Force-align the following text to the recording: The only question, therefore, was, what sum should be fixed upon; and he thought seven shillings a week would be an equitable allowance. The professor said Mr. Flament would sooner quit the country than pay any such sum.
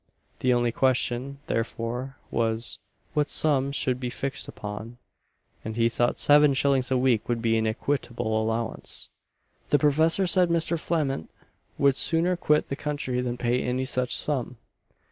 The 0.39 0.51
only 0.51 0.71
question, 0.71 1.37
therefore, 1.45 2.15
was, 2.31 2.79
what 3.13 3.29
sum 3.29 3.71
should 3.71 3.99
be 3.99 4.09
fixed 4.09 4.47
upon; 4.47 4.97
and 5.63 5.75
he 5.75 5.89
thought 5.89 6.17
seven 6.17 6.55
shillings 6.55 6.89
a 6.89 6.97
week 6.97 7.29
would 7.29 7.39
be 7.39 7.55
an 7.55 7.67
equitable 7.67 8.41
allowance. 8.41 9.09
The 9.69 9.77
professor 9.77 10.25
said 10.25 10.49
Mr. 10.49 10.79
Flament 10.79 11.29
would 11.77 11.97
sooner 11.97 12.35
quit 12.35 12.69
the 12.69 12.75
country 12.75 13.21
than 13.21 13.37
pay 13.37 13.61
any 13.61 13.85
such 13.85 14.15
sum. 14.15 14.57